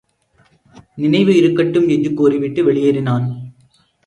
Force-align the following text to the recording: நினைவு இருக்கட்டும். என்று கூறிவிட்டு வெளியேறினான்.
நினைவு 0.95 1.35
இருக்கட்டும். 1.35 1.87
என்று 1.87 2.13
கூறிவிட்டு 2.13 2.73
வெளியேறினான். 2.73 3.27